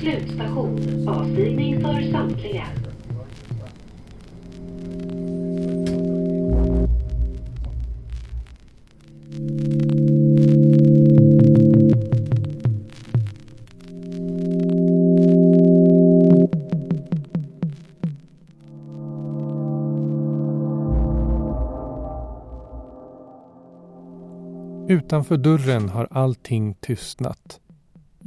[0.00, 1.08] Slutstation.
[1.08, 2.64] Avstigning för samtliga.
[24.88, 27.60] Utanför dörren har allting tystnat.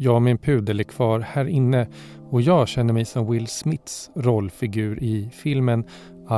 [0.03, 1.87] Jag och min pudel är kvar här inne
[2.29, 5.83] och jag känner mig som Will Smiths rollfigur i filmen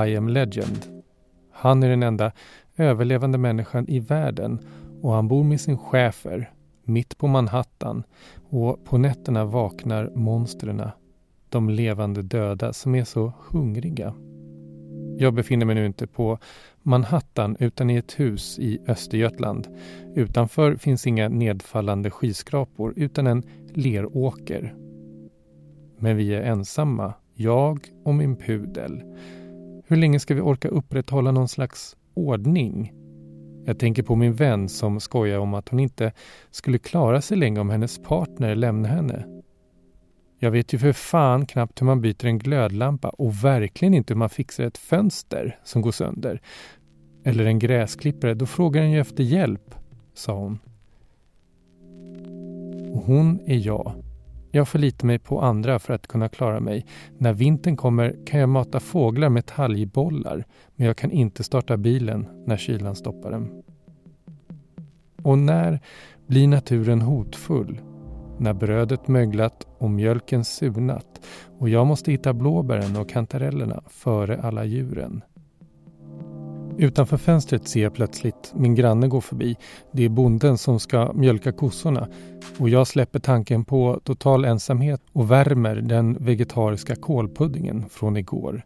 [0.08, 1.04] I am legend.
[1.52, 2.32] Han är den enda
[2.78, 4.60] överlevande människan i världen
[5.02, 6.52] och han bor med sin schäfer
[6.84, 8.04] mitt på Manhattan
[8.50, 10.82] och på nätterna vaknar monstren,
[11.50, 14.14] de levande döda som är så hungriga.
[15.18, 16.38] Jag befinner mig nu inte på
[16.82, 19.68] Manhattan utan i ett hus i Östergötland.
[20.16, 24.74] Utanför finns inga nedfallande skyskrapor utan en leråker.
[26.00, 29.02] Men vi är ensamma, jag och min pudel.
[29.88, 32.94] Hur länge ska vi orka upprätthålla någon slags ordning?
[33.66, 36.12] Jag tänker på min vän som skojar om att hon inte
[36.52, 39.43] skulle klara sig länge om hennes partner lämnade henne.
[40.44, 44.20] Jag vet ju för fan knappt hur man byter en glödlampa och verkligen inte hur
[44.20, 46.42] man fixar ett fönster som går sönder.
[47.24, 49.76] Eller en gräsklippare, då frågar den ju efter hjälp,
[50.14, 50.60] sa hon.
[52.94, 53.94] Och hon är jag.
[54.52, 56.86] Jag förlitar mig på andra för att kunna klara mig.
[57.18, 62.28] När vintern kommer kan jag mata fåglar med talgbollar men jag kan inte starta bilen
[62.46, 63.64] när kylan stoppar den.
[65.22, 65.80] Och när
[66.28, 67.82] blir naturen hotfull?
[68.38, 71.22] När brödet möglat och mjölken surnat
[71.60, 75.22] och jag måste hitta blåbären och kantarellerna före alla djuren.
[76.78, 79.56] Utanför fönstret ser jag plötsligt min granne gå förbi.
[79.92, 82.08] Det är bonden som ska mjölka kossorna
[82.58, 88.62] och jag släpper tanken på total ensamhet och värmer den vegetariska kålpuddingen från igår.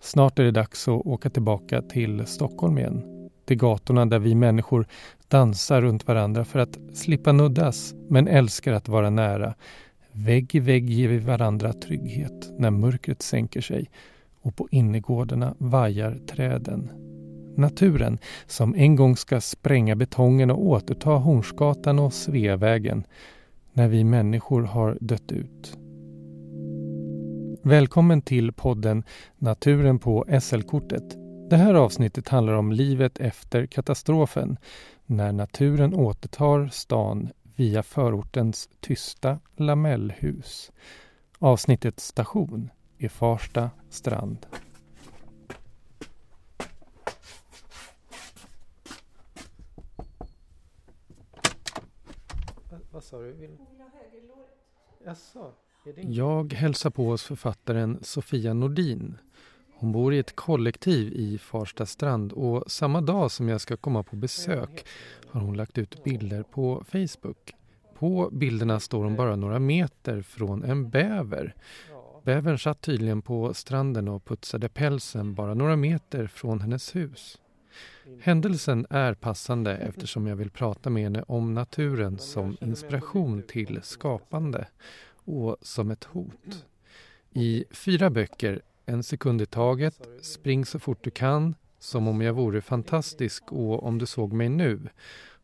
[0.00, 3.02] Snart är det dags att åka tillbaka till Stockholm igen.
[3.46, 4.86] Till gatorna där vi människor
[5.30, 9.54] dansar runt varandra för att slippa nuddas men älskar att vara nära.
[10.12, 13.90] Vägg i vägg ger vi varandra trygghet när mörkret sänker sig
[14.42, 16.90] och på innergårdarna vajar träden
[17.60, 23.06] naturen som en gång ska spränga betongen och återta Hornsgatan och Sveavägen
[23.72, 25.76] när vi människor har dött ut.
[27.62, 29.04] Välkommen till podden
[29.38, 31.16] Naturen på SL-kortet.
[31.50, 34.56] Det här avsnittet handlar om livet efter katastrofen
[35.10, 40.72] när naturen återtar stan via förortens tysta lamellhus.
[41.38, 44.46] Avsnittets station är Farsta strand.
[52.90, 53.32] Vad sa du?
[53.32, 53.58] Vill...
[55.96, 59.18] Jag hälsar på oss författaren Sofia Nordin.
[59.80, 64.02] Hon bor i ett kollektiv i Farsta strand och samma dag som jag ska komma
[64.02, 64.86] på besök
[65.26, 67.54] har hon lagt ut bilder på Facebook.
[67.98, 71.54] På bilderna står hon bara några meter från en bäver.
[72.24, 77.38] Bävern satt tydligen på stranden och putsade pälsen bara några meter från hennes hus.
[78.20, 84.66] Händelsen är passande eftersom jag vill prata med henne om naturen som inspiration till skapande
[85.24, 86.66] och som ett hot.
[87.32, 92.32] I fyra böcker, en sekund i taget, Spring så fort du kan, Som om jag
[92.32, 94.88] vore fantastisk och Om du såg mig nu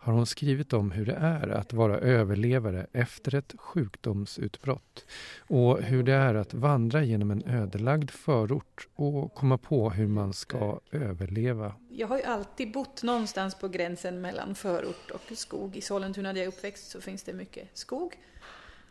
[0.07, 5.05] har hon skrivit om hur det är att vara överlevare efter ett sjukdomsutbrott
[5.39, 10.33] och hur det är att vandra genom en ödelagd förort och komma på hur man
[10.33, 11.75] ska överleva.
[11.89, 15.77] Jag har ju alltid bott någonstans på gränsen mellan förort och skog.
[15.77, 18.16] I Sollentuna där jag är uppväxt så finns det mycket skog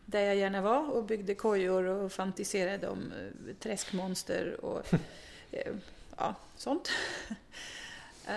[0.05, 4.93] där jag gärna var och byggde kojor och fantiserade om eh, träskmonster och
[5.51, 5.73] eh,
[6.17, 6.91] ja, sånt.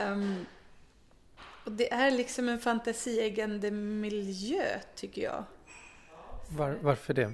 [0.06, 0.47] um,
[1.65, 5.44] Och det är liksom en fantasieggande miljö, tycker jag.
[6.49, 7.32] Var, varför det?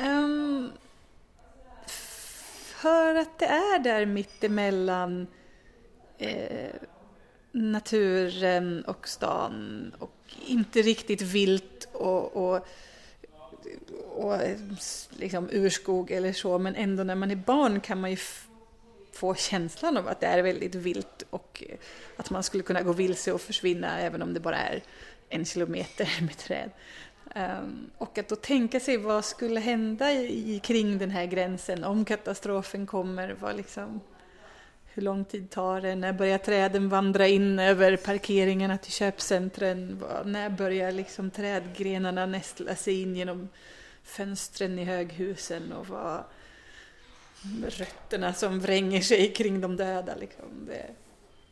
[0.00, 0.72] Um,
[2.80, 5.26] för att det är där mittemellan
[6.18, 6.74] eh,
[7.52, 10.16] naturen och stan och
[10.46, 12.66] inte riktigt vilt och, och,
[14.10, 14.36] och
[15.10, 18.18] liksom urskog eller så, men ändå när man är barn kan man ju
[19.12, 21.76] få känslan av att det är väldigt vilt och eh,
[22.16, 24.82] att man skulle kunna gå vilse och försvinna även om det bara är
[25.28, 26.70] en kilometer med träd.
[27.34, 32.04] Um, och att då tänka sig vad skulle hända i, kring den här gränsen om
[32.04, 33.36] katastrofen kommer.
[33.40, 34.00] Vad liksom,
[34.92, 35.94] hur lång tid tar det?
[35.94, 40.04] När börjar träden vandra in över parkeringarna till köpcentren?
[40.24, 43.48] När börjar liksom trädgrenarna nästla sig in genom
[44.02, 45.72] fönstren i höghusen?
[45.72, 46.22] Och vad
[47.66, 50.14] rötterna som vränger sig kring de döda?
[50.20, 50.66] Liksom.
[50.66, 50.86] Det,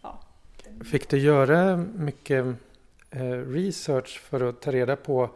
[0.02, 0.20] ja.
[0.91, 2.44] Fick du göra mycket
[3.11, 5.31] eh, research för att ta reda på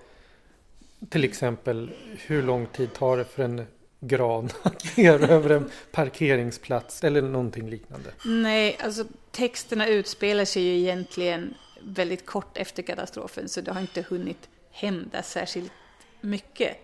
[1.08, 1.90] till exempel
[2.26, 3.66] hur lång tid tar det för en
[4.02, 4.50] gran
[4.96, 8.10] ner över en parkeringsplats eller någonting liknande?
[8.24, 14.04] Nej, alltså texterna utspelar sig ju egentligen väldigt kort efter katastrofen så det har inte
[14.08, 15.72] hunnit hända särskilt
[16.20, 16.76] mycket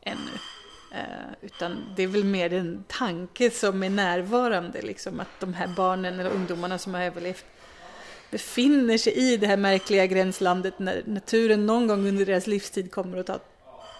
[0.00, 0.30] ännu.
[0.92, 5.68] Uh, utan det är väl mer en tanke som är närvarande, liksom, att de här
[5.76, 7.44] barnen eller ungdomarna som har överlevt
[8.30, 13.18] befinner sig i det här märkliga gränslandet när naturen någon gång under deras livstid kommer
[13.18, 13.38] att ta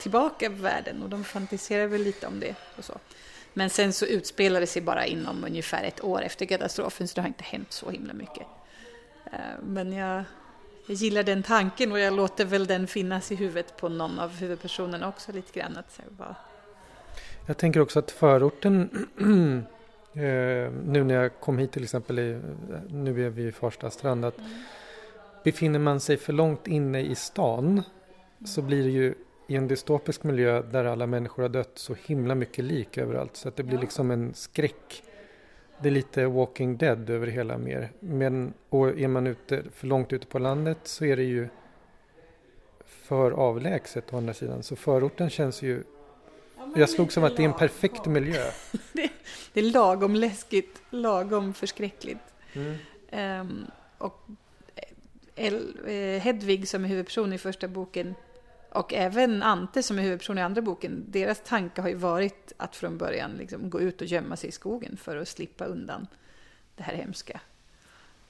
[0.01, 2.99] tillbaka världen och de fantiserar väl lite om det och så.
[3.55, 7.21] Men sen så utspelar det sig bara inom ungefär ett år efter katastrofen så det
[7.21, 8.47] har inte hänt så himla mycket.
[9.33, 10.25] Eh, men jag,
[10.87, 14.31] jag gillar den tanken och jag låter väl den finnas i huvudet på någon av
[14.31, 15.77] huvudpersonerna också lite grann.
[15.77, 16.37] Att bara...
[17.47, 19.07] Jag tänker också att förorten
[20.13, 20.21] eh,
[20.85, 22.41] nu när jag kom hit till exempel, i,
[22.89, 24.51] nu är vi i Farsta strand, att mm.
[25.45, 27.83] befinner man sig för långt inne i stan
[28.45, 29.15] så blir det ju
[29.51, 33.49] i en dystopisk miljö där alla människor har dött så himla mycket lik överallt så
[33.49, 35.03] att det blir liksom en skräck.
[35.83, 37.93] Det är lite Walking Dead över hela mer.
[38.01, 41.49] Men, och är man ute, för långt ute på landet så är det ju
[42.87, 44.63] för avlägset å andra sidan.
[44.63, 45.83] Så förorten känns ju...
[46.77, 48.51] Jag slog som att det är en perfekt miljö.
[48.93, 49.11] det,
[49.53, 52.35] det, är lagom läskigt, lagom förskräckligt.
[52.53, 53.41] Mm.
[53.41, 53.67] Um,
[53.99, 54.27] och
[55.35, 58.15] El, eh, Hedvig som är huvudperson i första boken
[58.71, 62.77] och även Ante som är huvudperson i andra boken, deras tanke har ju varit att
[62.77, 66.07] från början liksom gå ut och gömma sig i skogen för att slippa undan
[66.77, 67.41] det här hemska.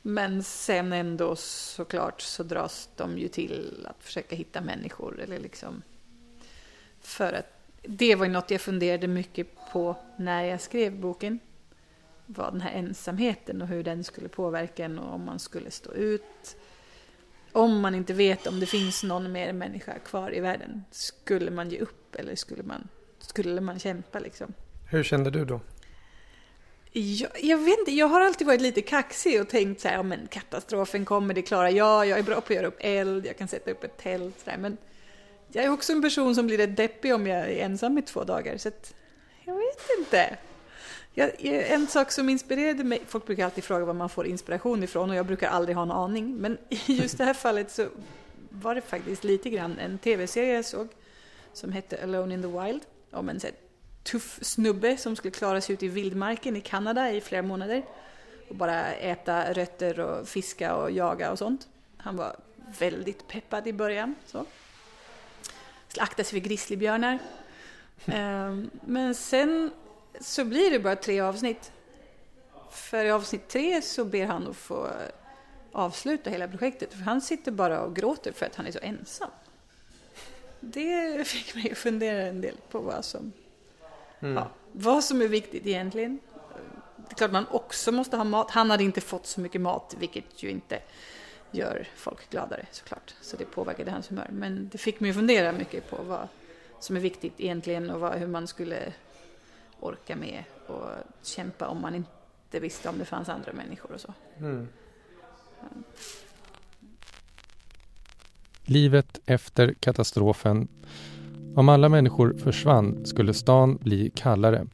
[0.02, 5.82] Men sen ändå såklart så dras de ju till att försöka hitta människor eller liksom
[7.00, 11.38] för att det var ju något jag funderade mycket på när jag skrev boken.
[12.26, 15.92] Var den här ensamheten och hur den skulle påverka en och om man skulle stå
[15.92, 16.56] ut
[17.52, 21.70] om man inte vet om det finns någon mer människa kvar i världen, skulle man
[21.70, 24.52] ge upp eller skulle man, skulle man kämpa liksom?
[24.90, 25.60] Hur kände du då?
[26.92, 30.02] Jag, jag vet inte, jag har alltid varit lite kaxig och tänkt så här, ja
[30.02, 33.38] men katastrofen kommer, det klarar jag, jag är bra på att göra upp eld, jag
[33.38, 34.58] kan sätta upp ett tält, så där.
[34.58, 34.76] men
[35.52, 38.24] jag är också en person som blir rätt deppig om jag är ensam i två
[38.24, 38.94] dagar, så att,
[39.44, 40.36] jag vet inte.
[41.18, 45.10] Jag, en sak som inspirerade mig, folk brukar alltid fråga var man får inspiration ifrån
[45.10, 47.88] och jag brukar aldrig ha en aning, men i just det här fallet så
[48.50, 50.88] var det faktiskt lite grann en tv-serie jag såg
[51.52, 53.46] som hette Alone in the Wild om en så
[54.02, 57.82] tuff snubbe som skulle klara sig ut i vildmarken i Kanada i flera månader
[58.48, 61.68] och bara äta rötter och fiska och jaga och sånt.
[61.96, 62.36] Han var
[62.78, 64.14] väldigt peppad i början.
[64.26, 64.44] Så.
[65.98, 67.18] Akta sig för grizzlybjörnar.
[68.06, 69.70] Ehm, men sen
[70.20, 71.72] så blir det bara tre avsnitt.
[72.70, 74.88] För i avsnitt tre så ber han att få
[75.72, 76.92] avsluta hela projektet.
[76.92, 79.30] För han sitter bara och gråter för att han är så ensam.
[80.60, 83.32] Det fick mig att fundera en del på vad som,
[84.20, 84.34] mm.
[84.34, 86.18] ja, vad som är viktigt egentligen.
[86.96, 88.50] Det är klart man också måste ha mat.
[88.50, 90.80] Han hade inte fått så mycket mat, vilket ju inte
[91.50, 93.14] gör folk gladare såklart.
[93.20, 94.28] Så det påverkade hans humör.
[94.32, 96.28] Men det fick mig att fundera mycket på vad
[96.80, 98.92] som är viktigt egentligen och vad, hur man skulle
[99.80, 100.90] orka med och
[101.22, 104.14] kämpa om man inte visste om det fanns andra människor och så.
[104.38, 104.68] Mm.
[108.64, 110.68] Livet efter katastrofen.
[111.54, 114.66] Om alla människor försvann skulle stan bli kallare.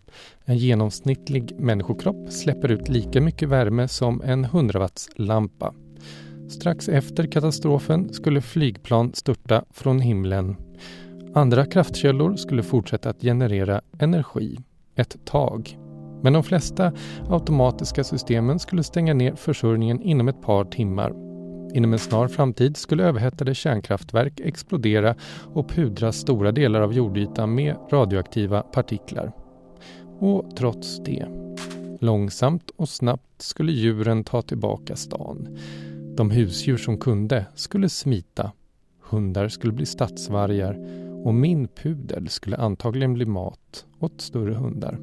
[0.45, 5.75] En genomsnittlig människokropp släpper ut lika mycket värme som en 100 lampa.
[6.49, 10.57] Strax efter katastrofen skulle flygplan störta från himlen.
[11.35, 14.59] Andra kraftkällor skulle fortsätta att generera energi
[14.97, 15.79] ett tag.
[16.23, 16.93] Men de flesta
[17.29, 21.11] automatiska systemen skulle stänga ner försörjningen inom ett par timmar.
[21.75, 25.15] Inom en snar framtid skulle överhettade kärnkraftverk explodera
[25.55, 29.33] och pudra stora delar av jordytan med radioaktiva partiklar.
[30.19, 31.27] Och trots det,
[32.01, 35.59] långsamt och snabbt skulle djuren ta tillbaka stan.
[36.17, 38.53] De husdjur som kunde skulle smita.
[39.03, 44.99] Hundar skulle bli stadsvargar och min pudel skulle antagligen bli mat åt större hundar.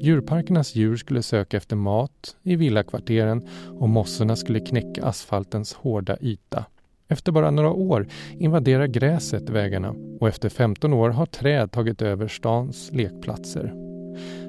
[0.00, 3.48] Djurparkernas djur skulle söka efter mat i villakvarteren
[3.80, 6.64] och mossorna skulle knäcka asfaltens hårda yta.
[7.08, 8.08] Efter bara några år
[8.38, 13.74] invaderar gräset vägarna och efter 15 år har träd tagit över stans lekplatser.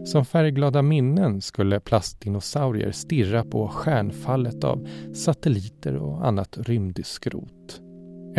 [0.06, 7.82] Som färgglada minnen skulle plastdinosaurier stirra på stjärnfallet av satelliter och annat rymdskrot.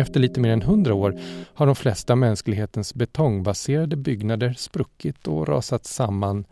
[0.01, 1.19] Efter lite mer än hundra år
[1.53, 6.45] har de flesta mänsklighetens betongbaserade byggnader spruckit och rasat samman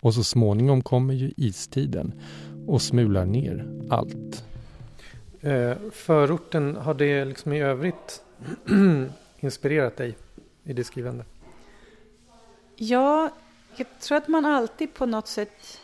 [0.00, 2.20] och så småningom kommer ju istiden
[2.66, 4.44] och smular ner allt.
[5.40, 8.22] Eh, förorten, har det liksom i övrigt
[9.40, 10.16] inspirerat dig
[10.64, 11.24] i ditt skrivande?
[12.76, 13.30] Ja,
[13.76, 15.80] jag tror att man alltid på något sätt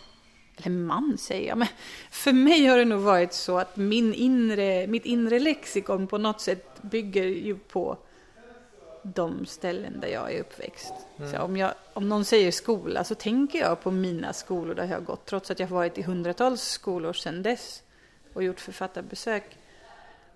[0.57, 1.69] eller man säger jag, men
[2.11, 6.41] för mig har det nog varit så att min inre, mitt inre lexikon på något
[6.41, 7.99] sätt bygger ju på
[9.03, 10.93] de ställen där jag är uppväxt.
[11.17, 11.31] Mm.
[11.31, 14.97] Så om, jag, om någon säger skola så tänker jag på mina skolor där jag
[14.97, 17.83] har gått, trots att jag har varit i hundratals skolor sedan dess
[18.33, 19.59] och gjort författarbesök.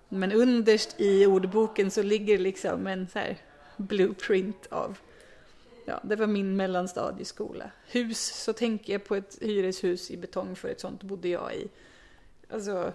[0.09, 3.37] Men underst i ordboken så ligger liksom en så här
[3.77, 4.97] blueprint av
[5.89, 7.71] Ja, det var min mellanstadieskola.
[7.87, 11.69] Hus, så tänker jag på ett hyreshus i betong, för ett sånt bodde jag i.
[12.49, 12.93] Alltså,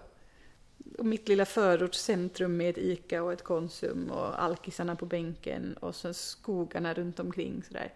[0.99, 5.95] och mitt lilla förortscentrum med ett ICA och ett Konsum och alkisarna på bänken och
[5.95, 7.95] så skogarna runt omkring sådär.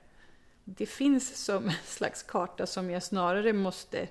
[0.64, 4.08] Det finns som en slags karta som jag snarare måste,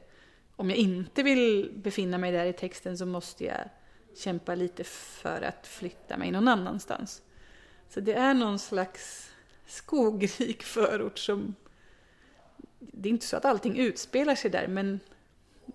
[0.56, 3.70] om jag inte vill befinna mig där i texten så måste jag
[4.16, 7.22] kämpa lite för att flytta mig någon annanstans.
[7.90, 9.32] Så det är någon slags
[9.68, 11.56] skogrik förort som...
[12.80, 15.00] Det är inte så att allting utspelar sig där, men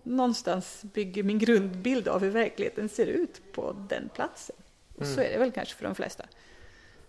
[0.02, 4.56] någonstans bygger min grundbild av hur verkligheten ser ut på den platsen.
[4.94, 5.14] Och mm.
[5.14, 6.24] så är det väl kanske för de flesta.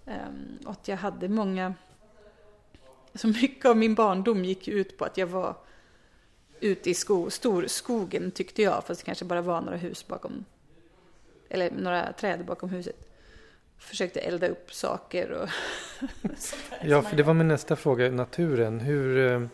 [0.05, 1.73] Um, att jag hade många...
[3.13, 5.55] Så mycket av min barndom gick ut på att jag var
[6.59, 10.45] ute i sko, storskogen tyckte jag, fast det kanske bara var några hus bakom,
[11.49, 13.10] eller några träd bakom huset
[13.81, 15.31] försökte elda upp saker.
[15.31, 15.49] Och
[16.83, 18.79] ja, för det var min nästa fråga, naturen.
[18.79, 19.47] Hur, eh,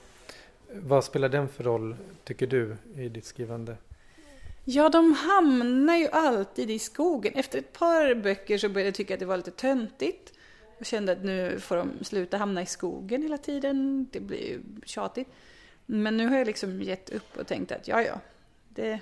[0.71, 3.77] vad spelar den för roll, tycker du, i ditt skrivande?
[4.63, 7.33] Ja, de hamnar ju alltid i skogen.
[7.35, 10.33] Efter ett par böcker så började jag tycka att det var lite töntigt.
[10.79, 14.07] Och kände att nu får de sluta hamna i skogen hela tiden.
[14.11, 15.27] Det blir ju tjatigt.
[15.85, 18.19] Men nu har jag liksom gett upp och tänkt att ja, ja,
[18.69, 18.99] det,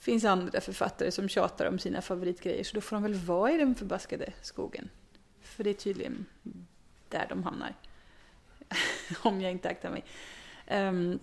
[0.00, 3.58] finns andra författare som tjatar om sina favoritgrejer så då får de väl vara i
[3.58, 4.88] den förbaskade skogen.
[5.40, 6.26] För det är tydligen
[7.08, 7.74] där de hamnar.
[9.22, 10.04] om jag inte aktar mig.
[10.70, 11.18] Um,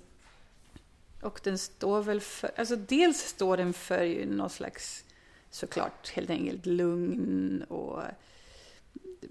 [1.22, 5.06] och den står väl för, alltså dels står den för ju någon slags,
[5.50, 8.04] såklart helt enkelt lugn och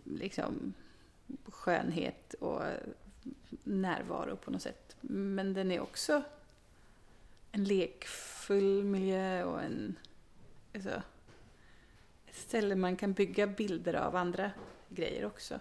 [0.04, 0.74] liksom
[1.44, 2.62] skönhet och
[3.64, 4.96] närvaro på något sätt.
[5.00, 6.22] Men den är också
[7.56, 9.98] en lekfull miljö och en,
[10.74, 11.02] alltså,
[12.26, 14.50] ett ställe man kan bygga bilder av andra
[14.88, 15.60] grejer också.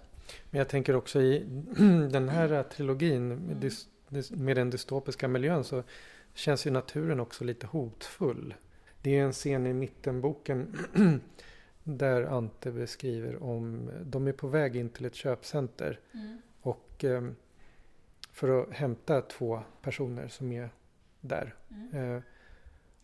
[0.49, 1.39] Men jag tänker också i
[2.11, 3.73] den här trilogin med,
[4.31, 5.83] med den dystopiska miljön så
[6.33, 8.53] känns ju naturen också lite hotfull.
[9.01, 10.77] Det är en scen i mittenboken
[11.83, 16.41] där Ante beskriver om, de är på väg in till ett köpcenter mm.
[16.61, 17.29] och eh,
[18.31, 20.69] för att hämta två personer som är
[21.25, 21.55] där.
[21.69, 22.15] Mm.
[22.15, 22.21] Eh,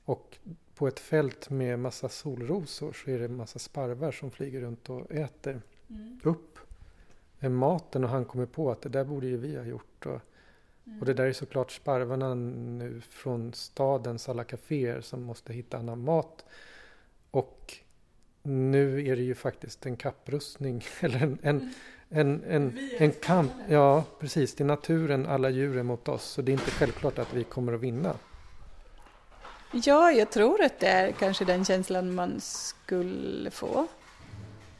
[0.05, 0.37] och
[0.75, 5.11] på ett fält med massa solrosor så är det massa sparvar som flyger runt och
[5.11, 6.19] äter mm.
[6.23, 6.59] upp
[7.49, 10.05] maten och han kommer på att det där borde ju vi ha gjort.
[10.05, 10.21] Och,
[10.85, 10.99] mm.
[10.99, 16.03] och det där är såklart sparvarna nu från stadens alla kaféer som måste hitta annan
[16.03, 16.45] mat.
[17.31, 17.77] Och
[18.43, 21.73] nu är det ju faktiskt en kapprustning, eller en, en, mm.
[22.11, 23.51] En, en, en kamp.
[23.69, 24.55] Ja, precis.
[24.55, 26.23] Det är naturen, alla djuren mot oss.
[26.23, 28.15] Så det är inte självklart att vi kommer att vinna.
[29.71, 33.87] Ja, jag tror att det är kanske den känslan man skulle få.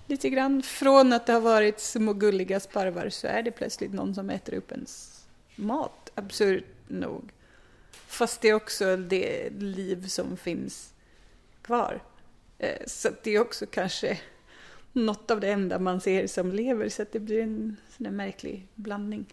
[0.08, 0.64] Lite grann.
[0.64, 4.54] Från att det har varit små gulliga sparvar så är det plötsligt någon som äter
[4.54, 6.12] upp ens mat.
[6.16, 7.32] Absurt nog.
[7.92, 10.94] Fast det är också det liv som finns
[11.62, 12.04] kvar.
[12.58, 14.20] Eh, så det är också kanske
[14.94, 18.68] något av det enda man ser som lever, så det blir en sån där märklig
[18.76, 19.26] blandning.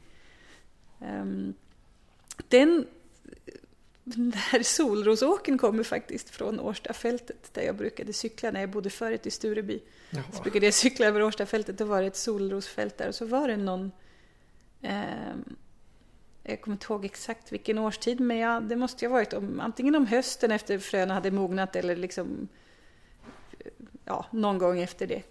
[1.00, 1.54] Ehm,
[2.48, 2.86] den,
[4.04, 9.26] den där solrosåken kommer faktiskt från Årstafältet där jag brukade cykla när jag bodde förut
[9.26, 9.80] i Stureby.
[10.10, 10.24] Jaha.
[10.32, 13.48] Så brukade jag cykla över Årstafältet, då var det ett solrosfält där och så var
[13.48, 13.92] det någon
[14.82, 15.34] eh,
[16.42, 19.60] jag kommer inte ihåg exakt vilken årstid, men ja, det måste ju ha varit om,
[19.60, 22.48] antingen om hösten efter fröna hade mognat eller liksom
[24.04, 25.22] ja, någon gång efter det.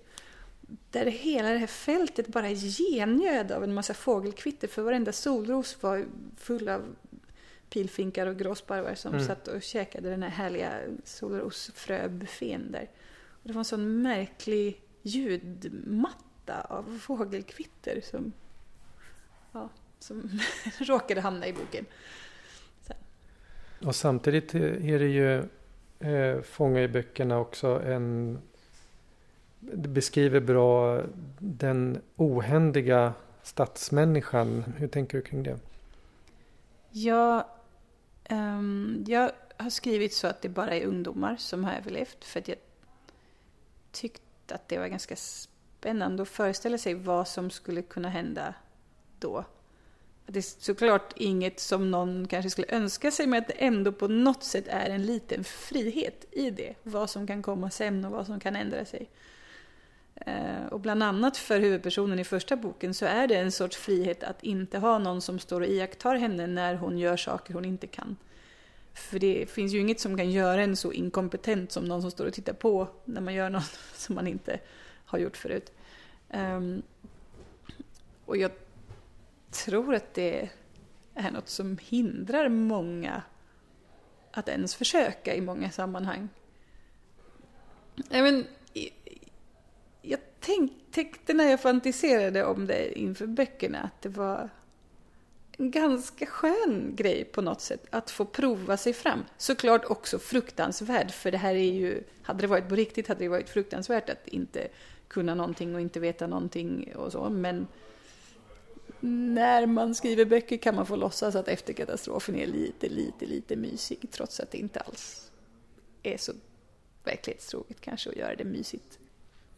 [0.92, 6.06] Där hela det här fältet bara gengöd av en massa fågelkvitter för varenda solros var
[6.38, 6.96] full av
[7.70, 9.26] pilfinkar och gråsparvar som mm.
[9.26, 10.72] satt och käkade den här härliga
[11.04, 12.90] solrosfröbuffén där.
[13.30, 18.34] Och det var en sån märklig ljudmatta av fågelkvitter som,
[19.52, 19.70] ja,
[20.00, 20.40] som
[20.80, 21.86] råkade hamna i boken.
[23.86, 25.44] Och samtidigt är det ju
[26.00, 28.40] eh, Fånga i böckerna också en
[29.60, 31.02] det beskriver bra
[31.40, 34.64] den ohändiga stadsmänniskan.
[34.78, 35.60] Hur tänker du kring det?
[36.92, 37.48] Ja,
[38.30, 42.26] um, jag har skrivit så att det bara är ungdomar som har överlevt.
[42.26, 42.58] För att jag
[43.92, 48.54] tyckte att det var ganska spännande att föreställa sig vad som skulle kunna hända
[49.20, 49.46] då.
[50.26, 54.08] Det är såklart inget som någon kanske skulle önska sig, men att det ändå på
[54.08, 56.76] något sätt är en liten frihet i det.
[56.84, 59.10] Vad som kan komma sen och vad som kan ändra sig.
[60.28, 64.24] Eh, och bland annat för huvudpersonen i första boken så är det en sorts frihet
[64.24, 67.88] att inte ha någon som står och iakttar henne när hon gör saker hon inte
[67.88, 68.18] kan.
[68.94, 72.26] För det finns ju inget som kan göra en så inkompetent som någon som står
[72.26, 74.60] och tittar på när man gör något som man inte
[75.06, 75.72] har gjort förut.
[76.30, 76.82] Ehm,
[78.26, 78.52] och jag
[79.52, 80.50] tror att det
[81.16, 83.22] är något som hindrar många
[84.32, 86.30] att ens försöka i många sammanhang.
[88.10, 88.22] I
[90.02, 94.50] jag jag tänkte när jag fantiserade om det inför böckerna att det var
[95.58, 99.24] en ganska skön grej på något sätt att få prova sig fram.
[99.38, 103.30] Såklart också fruktansvärd, för det här är ju, hade det varit på riktigt hade det
[103.30, 104.68] varit fruktansvärt att inte
[105.08, 107.68] kunna någonting och inte veta någonting och så, men
[109.00, 114.00] när man skriver böcker kan man få låtsas att efterkatastrofen är lite, lite, lite mysig,
[114.12, 115.32] trots att det inte alls
[116.04, 116.32] är så
[117.04, 119.00] verklighetstroget kanske att göra det mysigt.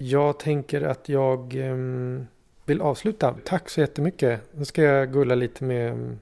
[0.02, 2.28] Jag tänker att jag um
[2.66, 3.36] vill avsluta.
[3.46, 4.42] Tack så jättemycket.
[4.54, 6.18] Nu ska jag gulla lite med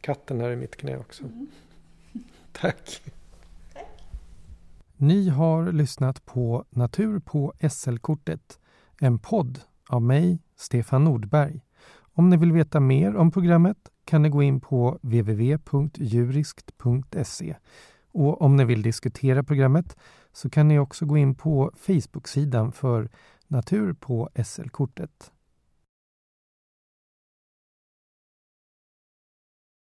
[0.00, 1.24] katten här i mitt knä också.
[1.24, 1.46] Mm.
[2.52, 3.02] Tack.
[4.96, 8.58] Ni har lyssnat på Natur på SL-kortet.
[9.00, 11.60] En podd av mig, Stefan Nordberg.
[12.00, 17.56] Om ni vill veta mer om programmet kan ni gå in på www.juriskt.se.
[18.12, 19.96] Och om ni vill diskutera programmet
[20.38, 23.08] så kan ni också gå in på Facebook-sidan för
[23.46, 25.32] Natur på SL-kortet.